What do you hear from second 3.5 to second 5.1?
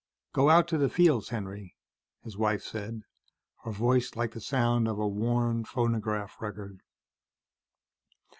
her voice like the sound of a